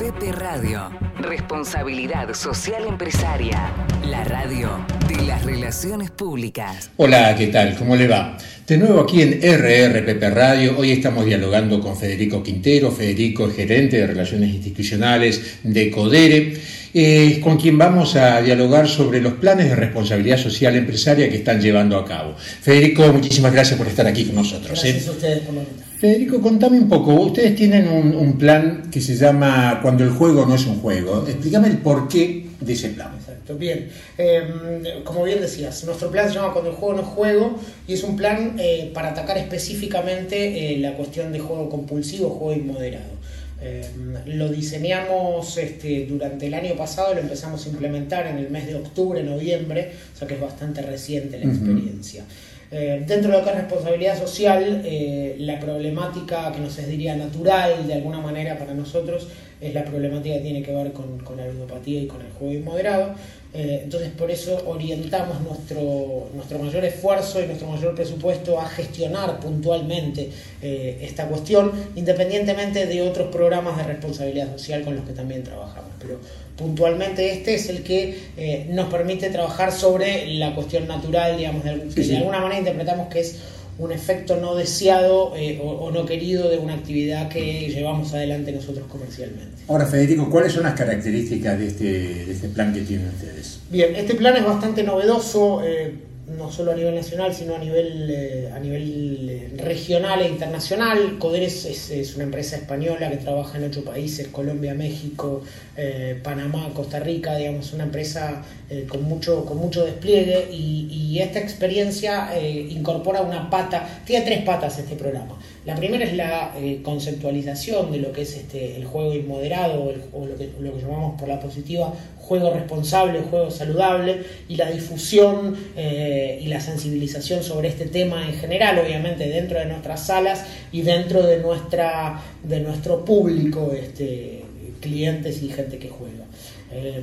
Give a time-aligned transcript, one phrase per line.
[0.00, 0.88] Pepe Radio.
[1.18, 3.70] Responsabilidad social empresaria.
[4.06, 6.90] La radio de las relaciones públicas.
[6.96, 7.76] Hola, ¿qué tal?
[7.76, 8.38] ¿Cómo le va?
[8.66, 12.90] De nuevo aquí en RRPP Radio, hoy estamos dialogando con Federico Quintero.
[12.90, 16.54] Federico es gerente de Relaciones Institucionales de Codere,
[16.92, 21.60] eh, con quien vamos a dialogar sobre los planes de responsabilidad social empresaria que están
[21.60, 22.34] llevando a cabo.
[22.36, 24.84] Federico, muchísimas gracias por estar aquí con nosotros.
[24.84, 24.92] ¿eh?
[24.92, 25.54] Gracias a ustedes por
[26.00, 27.12] Federico, contame un poco.
[27.12, 31.26] Ustedes tienen un, plan que se llama Cuando el juego no es un juego.
[31.28, 33.10] Explícame el porqué de ese plan.
[33.18, 33.90] Exacto, bien.
[34.16, 37.92] Em, como bien decías, nuestro plan se llama Cuando el juego no es juego y
[37.92, 43.19] es un plan eh, para atacar específicamente eh, la cuestión de juego compulsivo, juego inmoderado.
[43.62, 48.66] Em, lo diseñamos este, durante el año pasado, lo empezamos a implementar en el mes
[48.66, 52.24] de octubre, noviembre, o sea que es bastante reciente la experiencia.
[52.72, 57.16] Eh, dentro de lo que es responsabilidad social, eh, la problemática que nos es diría
[57.16, 59.28] natural de alguna manera para nosotros
[59.60, 62.54] es la problemática que tiene que ver con, con la ludopatía y con el juego
[62.54, 63.14] inmoderado.
[63.52, 69.40] Eh, entonces por eso orientamos nuestro, nuestro mayor esfuerzo y nuestro mayor presupuesto a gestionar
[69.40, 70.30] puntualmente
[70.62, 75.90] esta cuestión, independientemente de otros programas de responsabilidad social con los que también trabajamos.
[75.98, 76.18] Pero
[76.60, 81.76] puntualmente este es el que eh, nos permite trabajar sobre la cuestión natural, digamos, de,
[81.76, 83.38] de alguna manera interpretamos que es
[83.80, 88.86] un efecto no deseado eh, o, no querido de una actividad que llevamos adelante nosotros
[88.88, 89.62] comercialmente.
[89.68, 91.84] Ahora, Federico, ¿cuáles son las características de este,
[92.26, 93.60] de este plan que tienen ustedes?
[93.70, 95.62] Bien, este plan es bastante novedoso.
[95.64, 95.94] Eh,
[96.36, 101.18] no solo a nivel nacional, sino a nivel, eh, a nivel eh, regional e internacional.
[101.18, 105.42] Coderes es, una empresa española que trabaja en ocho países, Colombia, México,
[105.76, 108.42] eh, Panamá, Costa Rica, digamos, una empresa
[108.88, 114.94] con, mucho, con mucho despliegue y, esta experiencia incorpora una pata, tiene tres patas este
[114.94, 115.36] programa.
[115.66, 120.36] La primera es la conceptualización de lo que es este, el juego inmoderado o, lo,
[120.36, 121.92] que, lo que llamamos por la positiva
[122.30, 128.34] juego responsable, juego saludable y la difusión eh, y la sensibilización sobre este tema en
[128.34, 134.44] general, obviamente dentro de nuestras salas y dentro de, nuestra, de nuestro público, este,
[134.80, 136.24] clientes y gente que juega.
[136.70, 137.02] Eh,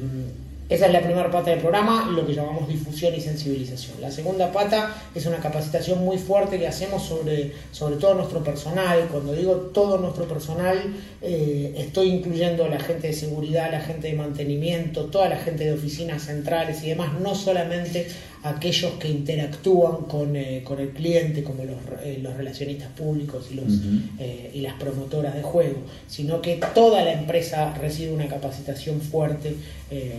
[0.70, 4.02] esa es la primera pata del programa, lo que llamamos difusión y sensibilización.
[4.02, 9.08] La segunda pata es una capacitación muy fuerte que hacemos sobre, sobre todo nuestro personal.
[9.10, 10.78] Cuando digo todo nuestro personal,
[11.22, 15.64] eh, estoy incluyendo a la gente de seguridad, la gente de mantenimiento, toda la gente
[15.64, 18.08] de oficinas centrales y demás, no solamente
[18.50, 23.68] aquellos que interactúan con, eh, el cliente, como los, eh, los relacionistas públicos y, los,
[24.54, 25.78] y las promotoras de juego,
[26.08, 29.56] sino que toda la empresa recibe una capacitación fuerte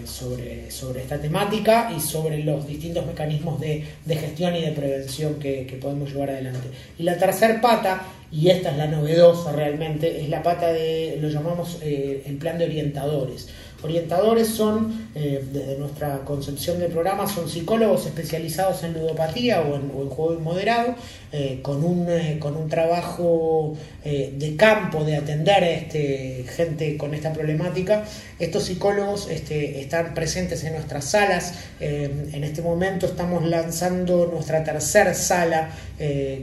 [0.06, 5.78] sobre sobre, esta temática y sobre los distintos mecanismos de, gestión y de prevención que,
[5.80, 6.68] podemos llevar adelante.
[6.98, 8.02] Y la tercera pata,
[8.32, 12.58] y esta es la novedosa realmente, es la pata de, lo llamamos eh, el plan
[12.58, 13.48] de orientadores.
[13.80, 19.88] Orientadores son, eh, desde nuestra concepción del programa, son psicólogos especializados en ludopatía o en,
[20.08, 20.96] juego inmoderado,
[21.30, 27.12] eh, con, un, eh, con un trabajo de campo de atender a este, gente con
[27.12, 28.04] esta problemática.
[28.38, 31.52] Estos psicólogos este, están presentes en nuestras salas.
[31.78, 35.72] en este momento estamos lanzando nuestra tercera sala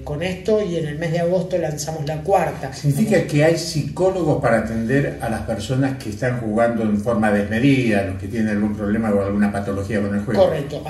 [0.04, 2.72] con esto y en el mes de agosto lanzamos la cuarta.
[2.72, 8.04] ¿Significa que hay psicólogos para atender a las personas que están jugando en forma desmedida,
[8.04, 10.46] los que tienen algún problema o alguna patología con el juego.
[10.46, 10.84] Correcto.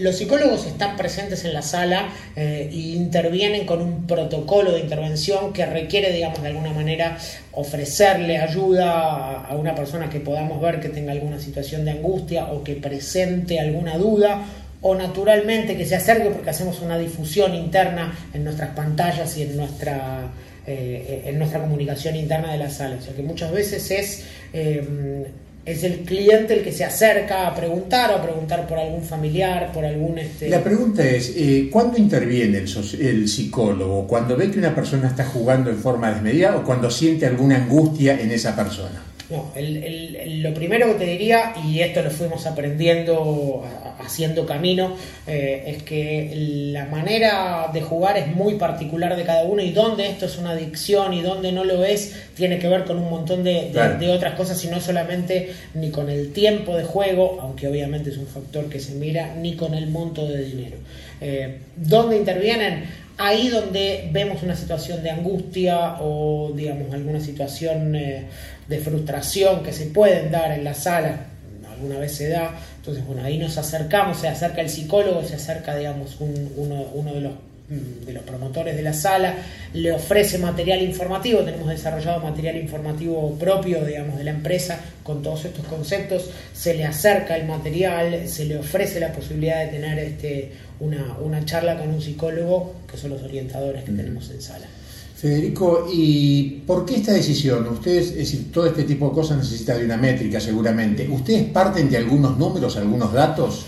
[0.00, 5.66] los psicólogos están presentes en la sala e intervienen con un protocolo de intervención que
[5.66, 7.18] requiere, digamos, de alguna manera
[7.52, 12.62] ofrecerle ayuda a una persona que podamos ver que tenga alguna situación de angustia o
[12.62, 14.44] que presente alguna duda
[14.80, 19.56] o naturalmente que se acerque porque hacemos una difusión interna en nuestras pantallas y en
[19.56, 20.30] nuestra,
[20.66, 22.96] eh, en nuestra comunicación interna de la sala.
[22.96, 25.26] O sea que muchas veces es eh,
[25.68, 29.70] es el cliente el que se acerca a preguntar o a preguntar por algún familiar,
[29.72, 30.18] por algún...
[30.18, 30.48] Este...
[30.48, 32.68] La pregunta es, eh, ¿cuándo interviene el,
[33.00, 34.06] el, psicólogo?
[34.06, 38.18] ¿Cuando ve que una persona está jugando en forma desmedida o cuando siente alguna angustia
[38.18, 39.07] en esa persona?
[39.30, 43.62] No, lo primero que te diría, y esto lo fuimos aprendiendo
[43.98, 46.32] haciendo camino, eh, es que
[46.72, 50.52] la manera de jugar es muy particular de cada uno y donde esto es una
[50.52, 53.70] adicción y donde no lo es, tiene que ver con un montón de,
[54.10, 58.26] otras cosas y no solamente ni con el tiempo de juego, aunque obviamente es un
[58.26, 60.76] factor que se mira, ni con el monto de dinero.
[61.20, 63.07] Eh, ¿Dónde intervienen?
[63.18, 68.26] Ahí donde vemos una situación de angustia o digamos alguna situación eh,
[68.68, 71.26] de frustración que se pueden dar en la sala,
[71.68, 75.76] alguna vez se da, entonces bueno, ahí nos acercamos, se acerca el psicólogo, se acerca
[75.76, 77.32] digamos uno, de los
[77.68, 79.34] de los promotores de la sala,
[79.74, 85.44] le ofrece material informativo, tenemos desarrollado material informativo propio, digamos, de la empresa con todos
[85.44, 90.52] estos conceptos, se le acerca el material, se le ofrece la posibilidad de tener este,
[90.80, 94.66] una, una charla con un psicólogo, que son los orientadores que tenemos en sala.
[95.14, 97.66] Federico, ¿y por qué esta decisión?
[97.66, 101.08] Ustedes, es decir, todo este tipo de cosas necesita de una métrica seguramente.
[101.08, 103.66] ¿Ustedes parten de algunos números, algunos datos?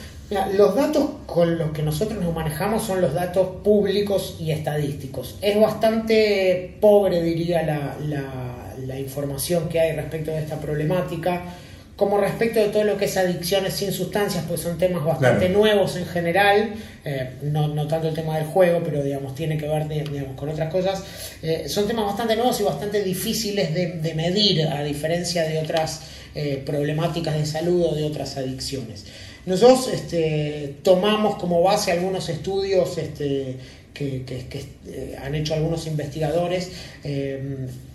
[0.53, 5.37] Los datos con los que nosotros nos manejamos son los datos públicos y estadísticos.
[5.41, 7.97] Es bastante pobre, diría, la,
[8.87, 11.43] la información que hay respecto de esta problemática
[12.01, 15.97] como respecto de todo lo que es adicciones sin sustancias, pues son temas bastante nuevos
[15.97, 16.73] en general,
[17.05, 20.49] eh, no, no, tanto el tema del juego, pero digamos tiene que ver digamos, con
[20.49, 21.05] otras cosas,
[21.43, 26.01] eh, son temas bastante nuevos y bastante difíciles de, medir, a diferencia de otras
[26.35, 29.05] eh, problemáticas de salud o de otras adicciones.
[29.47, 33.57] Nosotros este, tomamos como base algunos estudios este,
[33.95, 36.71] que, que, han hecho algunos investigadores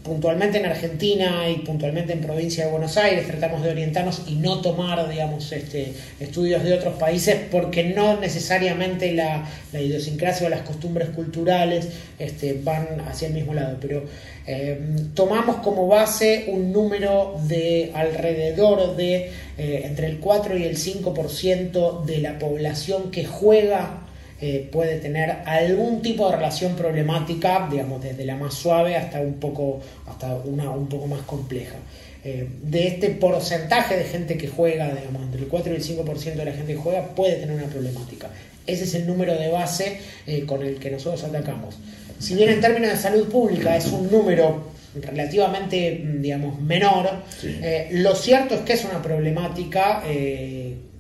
[0.06, 4.62] puntualmente en Argentina y puntualmente en provincia de Buenos Aires tratamos de orientarnos y no
[4.62, 11.10] tomar, digamos, este, estudios de otros países porque no necesariamente la, idiosincrasia o las costumbres
[11.10, 14.06] culturales este, van hacia el mismo lado, pero
[14.46, 14.80] eh,
[15.16, 22.06] tomamos como base un número de alrededor de eh, entre el 4 y el 5%
[22.06, 24.05] de la población que juega
[24.42, 29.36] eh, puede tener algún tipo de relación problemática, digamos, desde la más suave hasta un
[29.36, 31.76] poco, hasta una un poco más compleja.
[32.22, 36.36] Eh, de este porcentaje de gente que juega, digamos, entre el 4 y el 5%
[36.36, 38.30] de la gente que juega puede tener una problemática.
[38.68, 41.78] Ese es el número de base eh, con el que nosotros atacamos.
[42.20, 47.10] Si bien en términos de salud pública es un número relativamente, digamos, menor,
[47.92, 50.02] lo cierto es que es una problemática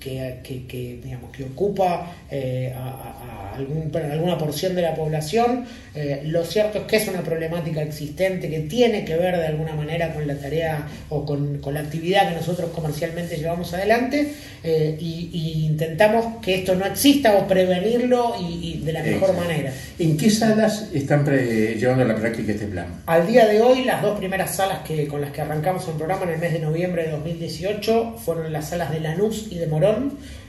[0.05, 5.65] que, digamos, que ocupa eh, a, algún, alguna porción de la población.
[5.95, 9.73] Eh, lo cierto es que es una problemática existente que tiene que ver de alguna
[9.73, 15.65] manera con la tarea o con, la actividad que nosotros comercialmente llevamos adelante eh, y,
[15.65, 19.73] intentamos que esto no exista o prevenirlo y, de la mejor manera.
[19.97, 23.01] ¿En qué salas están llevando a la práctica este plan?
[23.05, 26.23] Al día de hoy, las dos primeras salas que, con las que arrancamos el programa
[26.23, 29.94] en el mes de noviembre de 2018 fueron las salas de Lanús y de Morón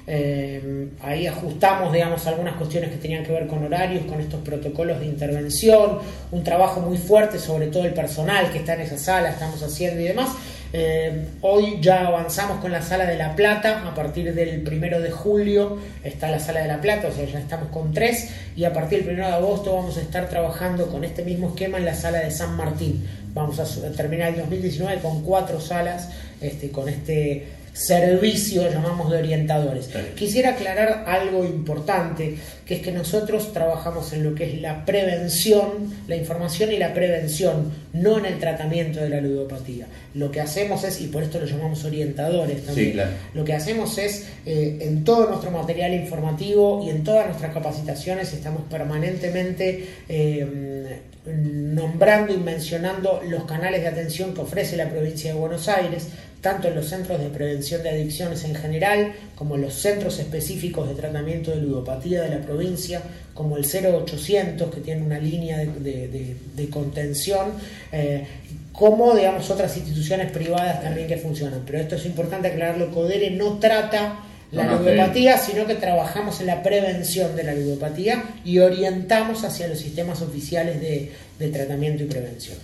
[0.09, 5.01] eh, ahí ajustamos, digamos, algunas cuestiones que tenían que ver con horarios, con estos protocolos
[5.01, 5.99] de intervención,
[6.31, 10.01] un trabajo muy fuerte sobre todo el personal que está en esa sala, estamos haciendo
[10.01, 10.31] y demás.
[10.73, 15.11] Eh, hoy ya avanzamos con la sala de La Plata, a partir del primero de
[15.11, 18.73] julio está la sala de La Plata, o sea, ya estamos con tres, y a
[18.73, 21.95] partir del primero de agosto vamos a estar trabajando con este mismo esquema en la
[21.95, 23.07] sala de San Martín.
[23.33, 26.11] Vamos a terminar el 2019 con cuatro salas,
[26.41, 27.47] este, con este
[27.77, 29.91] servicio, llamamos de orientadores.
[30.15, 35.95] Quisiera aclarar algo importante, que es que nosotros trabajamos en lo que es la prevención,
[36.09, 39.87] la información y la prevención, no en el tratamiento de la ludopatía.
[40.15, 42.99] Lo que hacemos es, y por esto lo llamamos orientadores también,
[43.35, 48.33] lo que hacemos es, eh, en todo nuestro material informativo y en todas nuestras capacitaciones,
[48.33, 55.39] estamos permanentemente eh, nombrando y mencionando los canales de atención que ofrece la provincia de
[55.39, 56.09] Buenos Aires,
[56.41, 60.89] tanto en los centros de prevención de adicciones en general, como en los centros específicos
[60.89, 63.03] de tratamiento de ludopatía de la provincia,
[63.35, 67.53] como el 0800, que tiene una línea de, contención,
[67.93, 68.27] eh,
[68.73, 71.63] como digamos otras instituciones privadas también que funcionan.
[71.67, 74.21] Pero esto es importante aclararlo, CODERE no trata
[74.53, 79.79] la ludopatía, sino que trabajamos en la prevención de la ludopatía y orientamos hacia los
[79.79, 82.57] sistemas oficiales de tratamiento y prevención.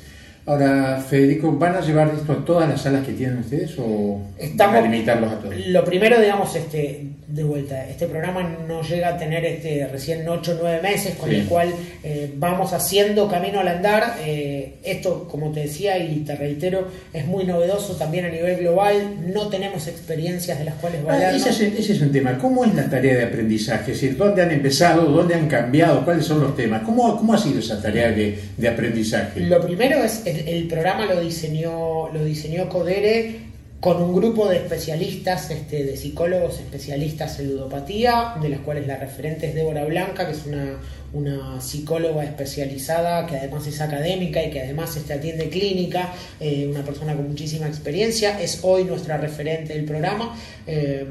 [0.44, 4.74] Ahora, Federico, ¿van a llevar esto a todas las salas que tienen ustedes o Estamos,
[4.74, 5.54] van a limitarlos a todos?
[5.68, 10.52] Lo primero, digamos, este, de vuelta, este programa no llega a tener este recién 8
[10.52, 11.72] o 9 meses, con el cual
[12.04, 14.18] eh, vamos haciendo camino al andar.
[14.26, 19.32] Eh, esto, como te decía y te reitero, es muy novedoso también a nivel global.
[19.32, 22.36] No tenemos experiencias de las cuales ah, ese, es, un tema.
[22.36, 23.92] ¿Cómo es la tarea de aprendizaje?
[23.92, 25.06] Es decir, ¿dónde han empezado?
[25.06, 26.04] ¿Dónde han cambiado?
[26.04, 26.82] ¿Cuáles son los temas?
[26.82, 29.40] ¿Cómo, cómo ha sido esa tarea de, de aprendizaje?
[29.40, 33.51] Lo primero es el, programa lo diseñó, lo diseñó Codere
[33.82, 38.96] con un grupo de especialistas, este, de psicólogos especialistas en ludopatía, de las cuales la
[38.96, 44.60] referente es Débora Blanca, que es una, psicóloga especializada, que además es académica y que
[44.60, 49.84] además este, atiende clínica, eh, una persona con muchísima experiencia, es hoy nuestra referente del
[49.84, 50.38] programa.
[50.68, 51.04] Eh,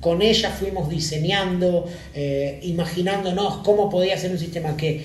[0.00, 5.04] con ella fuimos diseñando, eh, imaginándonos cómo podía ser un sistema que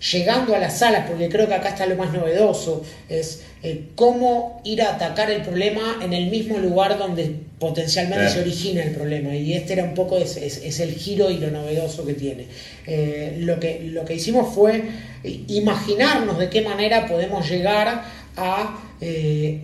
[0.00, 4.60] llegando a las salas, porque creo que acá está lo más novedoso, es eh, cómo
[4.64, 9.34] ir a atacar el problema en el mismo lugar donde potencialmente se origina el problema.
[9.34, 12.46] Y este era un poco, es, es, el giro y lo novedoso que tiene.
[12.86, 14.84] Eh, lo, que, lo que hicimos fue
[15.48, 18.04] imaginarnos de qué manera podemos llegar
[18.36, 18.78] a...
[19.00, 19.62] Eh,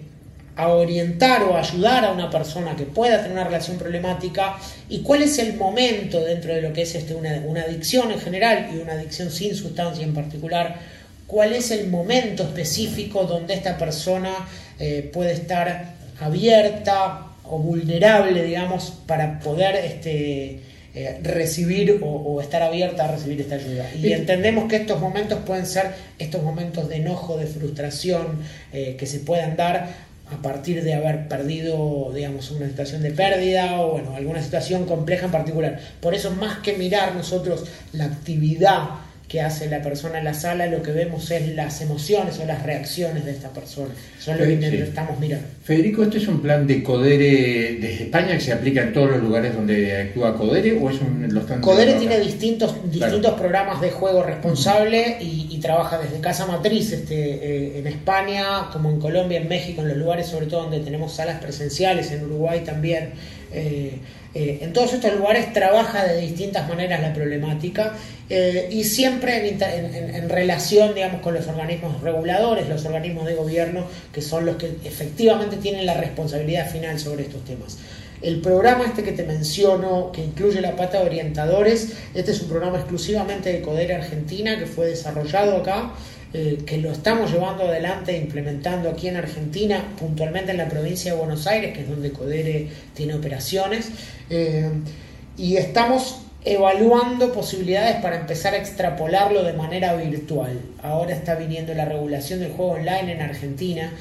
[0.56, 4.56] a orientar o ayudar a una persona que pueda tener una relación problemática
[4.88, 7.30] y cuál es el momento dentro de lo que es este, una,
[7.62, 10.80] adicción en general y una adicción sin sustancia en particular,
[11.26, 14.32] cuál es el momento específico donde esta persona
[14.78, 20.60] eh, puede estar abierta o vulnerable, digamos, para poder este,
[20.94, 23.90] eh, recibir o, estar abierta a recibir esta ayuda.
[24.00, 28.38] Y entendemos que estos momentos pueden ser estos momentos de enojo, de frustración
[28.72, 33.80] eh, que se puedan dar a partir de haber perdido, digamos, una situación de pérdida
[33.80, 35.80] o, bueno, alguna situación compleja en particular.
[36.00, 38.88] Por eso, más que mirar nosotros la actividad
[39.28, 42.62] que hace la persona en la sala, lo que vemos es las emociones o las
[42.62, 43.88] reacciones de esta persona.
[44.18, 45.46] Eso es lo que estamos mirando.
[45.62, 49.22] Federico, ¿esto es un plan de Codere desde España que se aplica en todos los
[49.22, 54.22] lugares donde actúa Codere o es un los Codere tiene distintos, distintos programas de juego
[54.22, 59.80] responsable y, trabaja desde casa matriz este, eh, en España, como en Colombia, en México,
[59.80, 63.14] en los lugares sobre todo donde tenemos salas presenciales, en Uruguay también.
[63.50, 63.98] Eh,
[64.34, 67.94] eh, en todos estos lugares trabaja de distintas maneras la problemática
[68.70, 74.44] y siempre en, relación, digamos, con los organismos reguladores, los organismos de gobierno, que son
[74.44, 77.78] los que efectivamente tienen la responsabilidad final sobre estos temas.
[78.24, 82.48] El programa este que te menciono, que incluye la pata de orientadores, este es un
[82.48, 85.90] programa exclusivamente de Codere Argentina que fue desarrollado acá
[86.32, 91.12] eh, que lo estamos llevando adelante e implementando aquí en Argentina, puntualmente en la provincia
[91.12, 93.90] de Buenos Aires, que es donde Codere tiene operaciones,
[94.30, 94.70] eh,
[95.36, 100.60] y estamos evaluando posibilidades para empezar a extrapolarlo de manera virtual.
[100.82, 103.92] Ahora está viniendo la regulación del juego online en Argentina,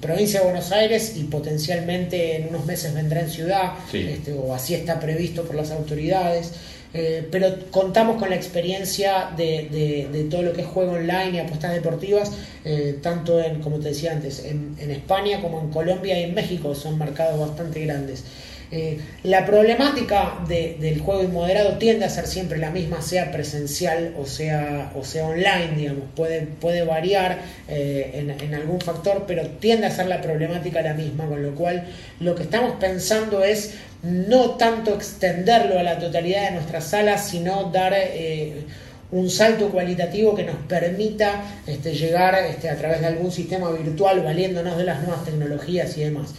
[0.00, 4.74] provincia de Buenos Aires y potencialmente en unos meses vendrá en ciudad, este, o así
[4.74, 6.52] está previsto por las autoridades.
[6.94, 11.74] Eh, pero contamos con la experiencia de, todo lo que es juego online y apuestas
[11.74, 12.32] deportivas,
[12.64, 16.74] eh, tanto en, como te decía antes, en, España como en Colombia y en México,
[16.74, 18.24] son mercados bastante grandes.
[18.70, 24.26] Eh, la problemática del juego inmoderado tiende a ser siempre la misma, sea presencial o
[24.26, 29.90] sea, o sea online, digamos, puede, puede variar en, en, algún factor, pero tiende a
[29.90, 31.84] ser la problemática la misma, con lo cual
[32.20, 37.64] lo que estamos pensando es no tanto extenderlo a la totalidad de nuestras salas, sino
[37.64, 38.62] dar eh,
[39.10, 44.20] un salto cualitativo que nos permita este, llegar este, a través de algún sistema virtual
[44.20, 46.34] valiéndonos de las nuevas tecnologías y demás.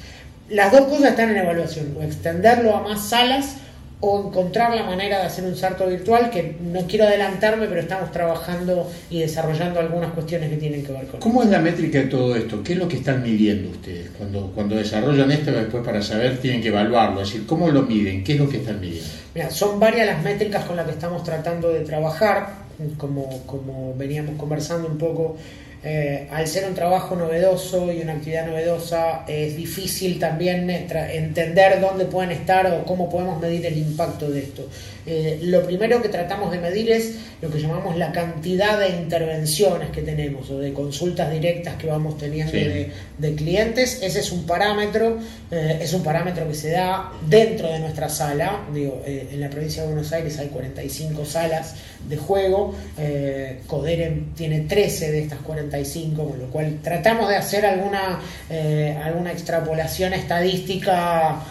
[0.50, 3.58] Las dos cosas están en evaluación, o extenderlo a más salas
[4.00, 8.12] o encontrar la manera de hacer un salto virtual, que no quiero adelantarme, pero estamos
[8.12, 12.06] trabajando y desarrollando algunas cuestiones que tienen que ver con ¿Cómo es la métrica de
[12.06, 12.62] todo esto?
[12.64, 14.12] ¿Qué es lo que están midiendo ustedes?
[14.16, 18.24] Cuando, cuando desarrollan esto, después para saber tienen que evaluarlo, es decir, ¿cómo lo miden?
[18.24, 19.10] ¿Qué es lo que están midiendo?
[19.34, 22.50] Mira, son varias las métricas con las que estamos tratando de trabajar,
[22.98, 25.38] como, como veníamos conversando un poco
[25.90, 32.04] eh, al ser un trabajo novedoso y una actividad novedosa, es difícil también entender dónde
[32.04, 34.68] pueden estar o cómo podemos medir el impacto de esto.
[35.10, 39.90] Eh, lo primero que tratamos de medir es lo que llamamos la cantidad de intervenciones
[39.92, 44.00] que tenemos o de consultas directas que vamos teniendo de, clientes.
[44.04, 45.18] Ese es un parámetro,
[45.50, 48.66] eh, es un parámetro que se da dentro de nuestra sala.
[48.74, 51.76] Digo, eh, en la provincia de Buenos Aires hay 45 salas
[52.10, 52.76] de juego,
[53.66, 58.20] Coderen tiene 13 de estas 45, con lo cual tratamos de hacer alguna,
[59.04, 61.44] alguna extrapolación estadística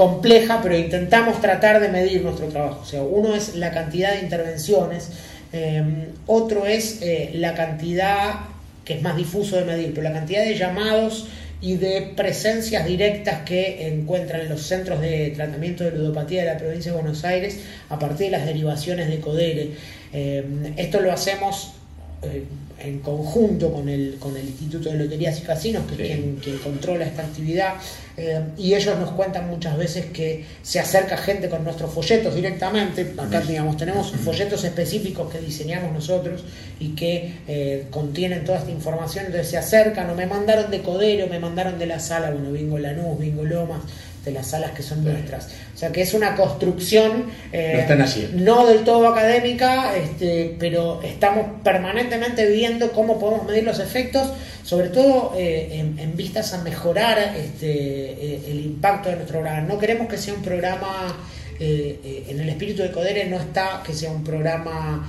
[0.00, 2.80] compleja, pero intentamos tratar de medir nuestro trabajo.
[2.82, 5.10] O sea, uno es la cantidad de intervenciones,
[5.52, 8.36] eh, otro es eh, la cantidad,
[8.82, 11.28] que es más difuso de medir, pero la cantidad de llamados
[11.60, 16.92] y de presencias directas que encuentran los centros de tratamiento de ludopatía de la provincia
[16.92, 19.72] de Buenos Aires a partir de las derivaciones de CODERE.
[20.14, 21.74] Eh, esto lo hacemos
[22.22, 27.04] en conjunto con el, con el Instituto de Loterías y Casinos, que es quien, controla
[27.04, 27.74] esta actividad,
[28.16, 33.14] eh, y ellos nos cuentan muchas veces que se acerca gente con nuestros folletos directamente.
[33.18, 36.44] Acá, digamos, tenemos folletos específicos que diseñamos nosotros
[36.78, 41.26] y que eh, contienen toda esta información, entonces se acercan o me mandaron de Codero,
[41.26, 43.80] me mandaron de la sala, bueno, Bingo Lanús, Bingo Lomas
[44.24, 45.48] de las salas que son nuestras.
[45.74, 47.86] O sea que es una construcción eh,
[48.34, 54.30] no del todo académica, este, pero estamos permanentemente viendo cómo podemos medir los efectos,
[54.62, 59.66] sobre todo eh, en, vistas a mejorar este, eh, el impacto de nuestro programa.
[59.66, 61.16] No queremos que sea un programa,
[61.58, 65.06] en el espíritu de Codere no está que sea un programa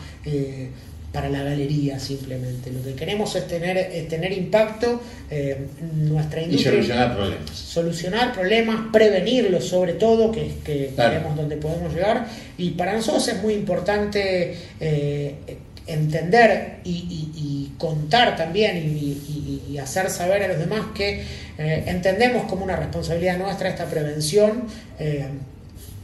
[1.11, 2.71] para la galería simplemente.
[2.71, 5.67] Lo que queremos es tener, tener impacto eh,
[6.03, 6.71] nuestra industria.
[6.71, 7.49] Y solucionar problemas.
[7.51, 12.27] Solucionar problemas, prevenirlos sobre todo, que es que sabemos dónde podemos llegar.
[12.57, 15.35] Y para nosotros es muy importante eh,
[15.85, 21.23] entender y, contar también y, hacer saber a los demás que
[21.57, 24.67] eh, entendemos como una responsabilidad nuestra esta prevención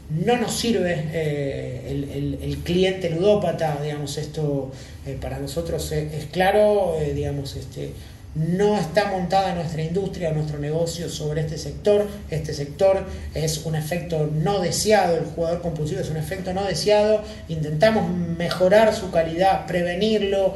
[0.09, 4.71] no nos sirve eh, el, cliente ludópata, digamos, esto
[5.05, 7.91] eh, para nosotros es, claro, eh, digamos, este,
[8.35, 12.07] no está montada nuestra industria, nuestro negocio sobre este sector.
[12.29, 17.21] Este sector es un efecto no deseado, el jugador compulsivo es un efecto no deseado.
[17.49, 20.55] Intentamos mejorar su calidad, prevenirlo,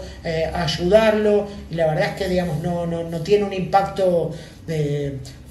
[0.54, 4.32] ayudarlo y la verdad es que digamos, no, no, no tiene un impacto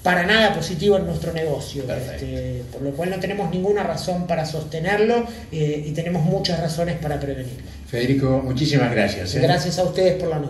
[0.02, 4.47] para nada positivo en nuestro negocio, este, por lo cual no tenemos ninguna razón para
[4.47, 7.62] sostenerlo eh, y tenemos muchas razones para prevenirlo.
[7.87, 9.35] Federico, muchísimas gracias.
[9.35, 9.40] ¿eh?
[9.40, 10.49] Gracias a ustedes por la nota.